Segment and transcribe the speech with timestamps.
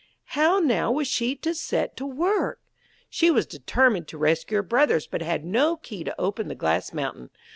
[0.33, 2.59] How, now, was she to set to work?
[3.07, 6.91] She was determined to rescue her brothers, but had no key to open the glass
[6.91, 7.29] mountain.